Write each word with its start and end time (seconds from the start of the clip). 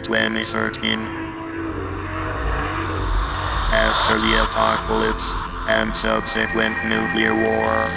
2013. 0.00 0.98
After 3.74 4.18
the 4.18 4.42
apocalypse 4.42 5.28
and 5.68 5.94
subsequent 5.96 6.76
nuclear 6.86 7.34
war, 7.34 7.90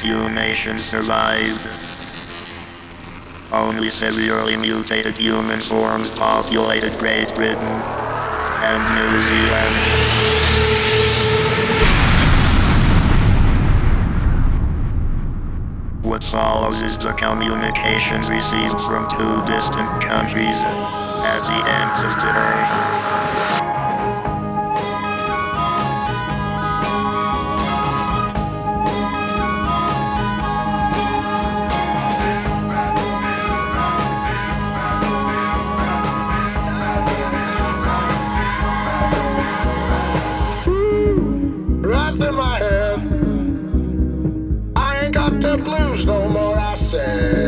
few 0.00 0.28
nations 0.30 0.84
survived. 0.84 1.68
Only 3.52 3.88
severely 3.88 4.56
mutated 4.56 5.16
human 5.16 5.60
forms 5.60 6.10
populated 6.10 6.98
Great 6.98 7.28
Britain 7.34 7.74
and 8.64 8.80
New 8.96 9.20
Zealand. 9.28 10.04
What 16.02 16.24
follows 16.30 16.82
is 16.82 16.98
the 16.98 17.12
communications 17.12 18.30
received 18.30 18.80
from 18.88 19.08
two 19.10 19.52
distant 19.52 19.88
countries 20.02 21.03
at 21.26 21.40
the 21.40 21.58
ends 21.78 22.00
of 22.04 22.14
the 22.22 22.34
in 42.28 42.34
my 42.36 42.58
head. 42.58 42.98
I 44.76 45.04
ain't 45.04 45.14
got 45.14 45.40
the 45.40 45.56
blues 45.58 46.06
no 46.06 46.28
more, 46.28 46.56
I 46.56 46.74
said. 46.74 47.43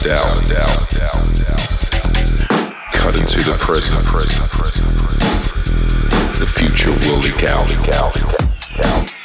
See 0.00 0.08
without 0.08 0.42
a 0.42 0.48
doubt. 0.48 0.88
Cut 2.92 3.16
into 3.20 3.42
the 3.42 3.56
present. 3.58 4.06
The 6.38 6.46
future 6.46 6.90
will 6.90 7.18
leak 7.18 7.44
out. 7.44 9.19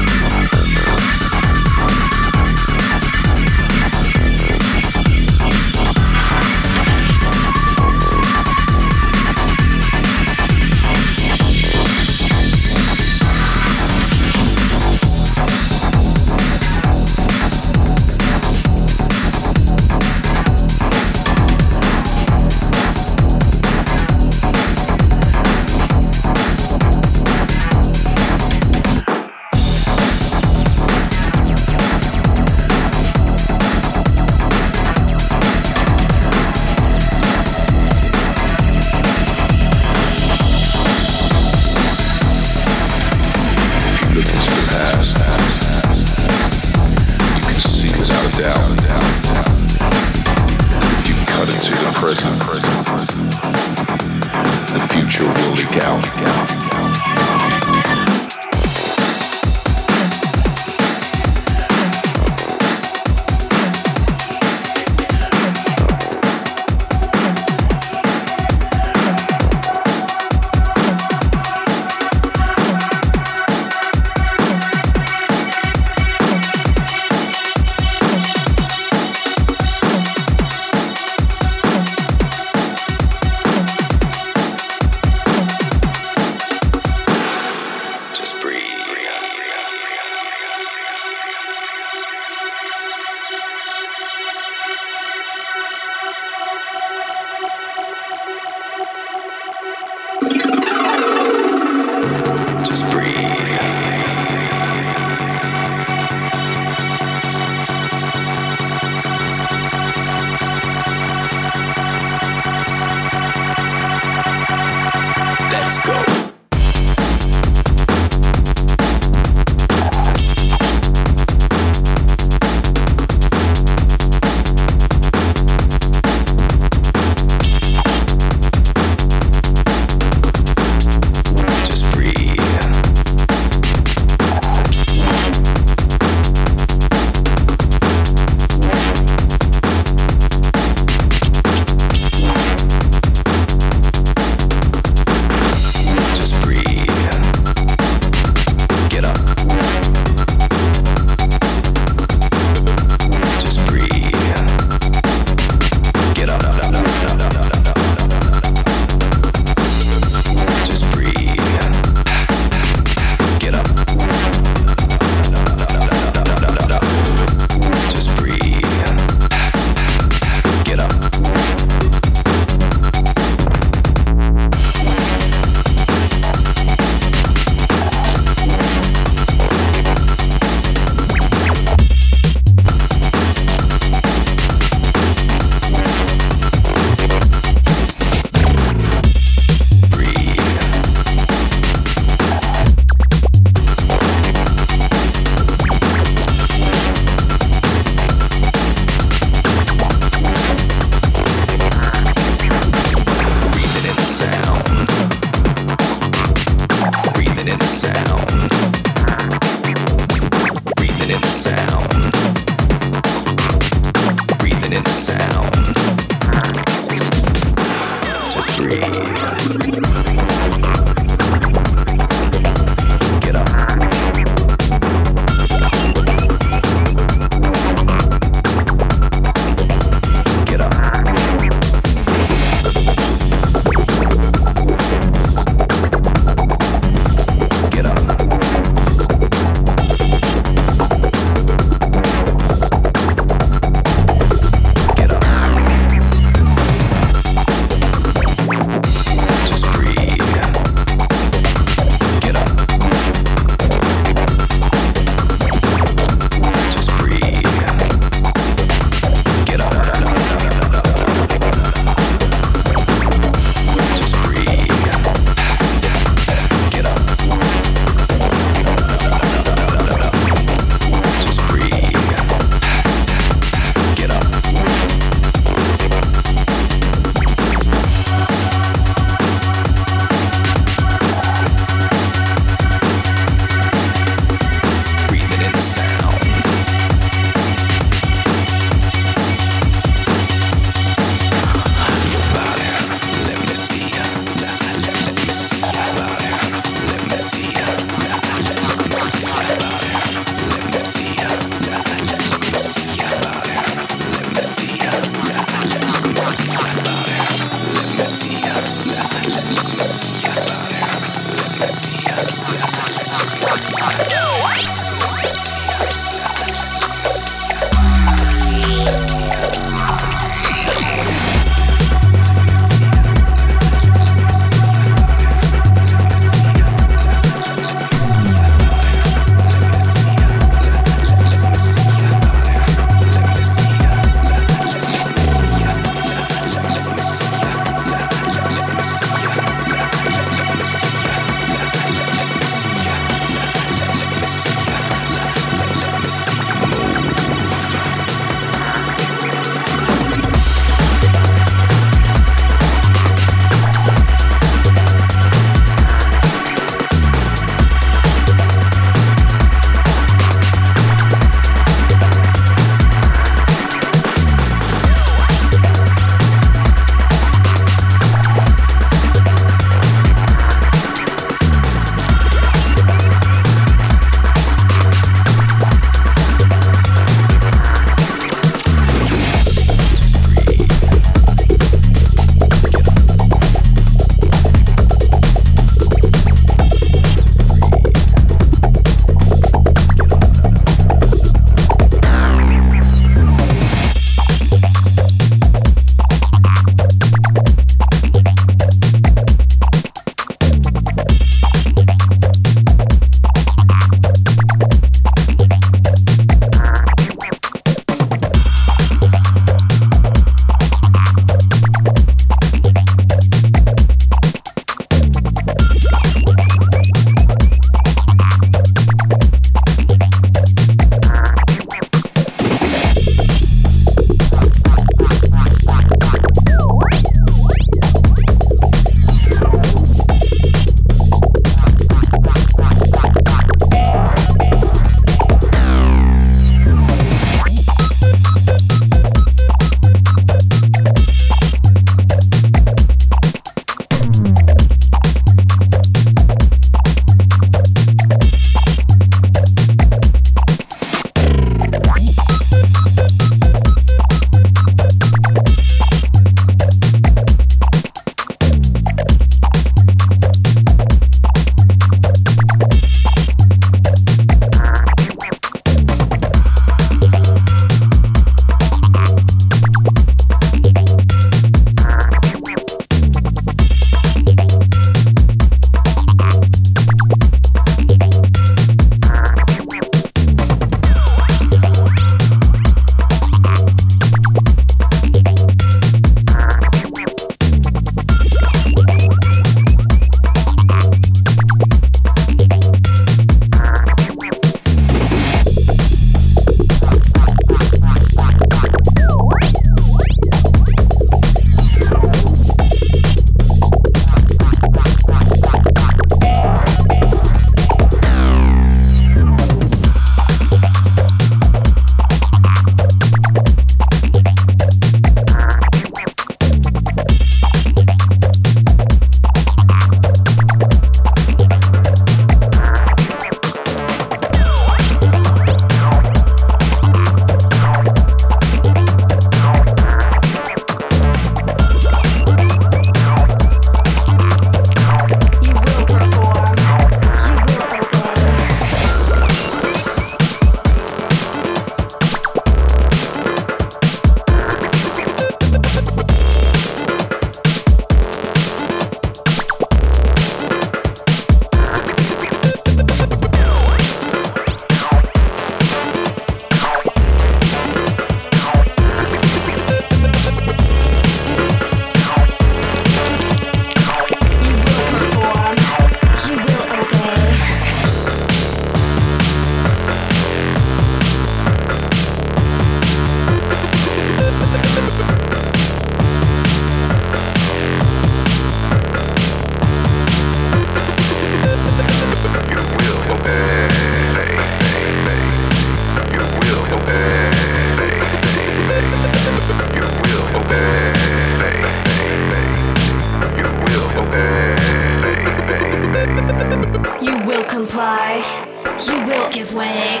Way. 599.54 600.00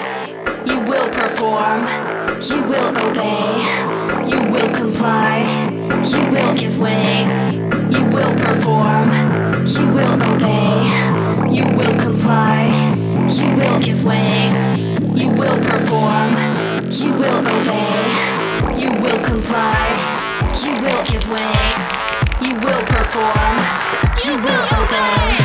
You 0.66 0.80
will 0.80 1.10
perform. 1.10 1.86
You 2.42 2.62
will 2.64 2.90
obey. 2.98 3.62
You 4.28 4.42
will 4.50 4.74
comply. 4.74 5.44
You 6.04 6.30
will 6.30 6.54
give 6.54 6.78
way. 6.80 7.24
You 7.90 8.04
will 8.06 8.34
perform. 8.34 9.10
You 9.66 9.88
will 9.94 10.14
obey. 10.22 11.54
You 11.54 11.66
will 11.76 11.96
comply. 12.00 12.66
You 13.30 13.56
will 13.56 13.80
give 13.80 14.04
way. 14.04 14.50
You 15.14 15.30
will 15.30 15.60
perform. 15.62 16.30
You 16.90 17.12
will 17.12 17.38
obey. 17.38 17.94
You 18.76 18.90
will 19.00 19.24
comply. 19.24 19.86
You 20.64 20.72
will 20.82 21.04
give 21.04 21.30
way. 21.30 21.54
You 22.42 22.54
will 22.56 22.84
perform. 22.86 23.54
You 24.24 24.34
will 24.42 24.64
obey. 24.82 25.43